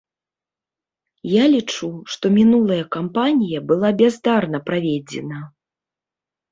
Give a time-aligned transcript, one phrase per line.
[1.41, 5.37] Я лічу, што мінулая кампанія была бяздарна праведзена.